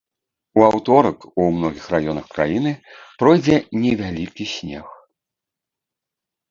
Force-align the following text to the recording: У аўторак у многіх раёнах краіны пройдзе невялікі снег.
У 0.59 0.63
аўторак 0.69 1.27
у 1.43 1.45
многіх 1.59 1.85
раёнах 1.97 2.25
краіны 2.35 2.71
пройдзе 3.21 3.57
невялікі 3.85 4.45
снег. 4.57 4.87